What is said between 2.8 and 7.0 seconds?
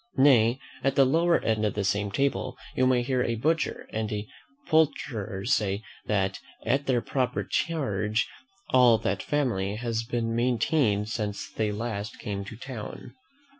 may hear a butcher and a poulterer say, that, at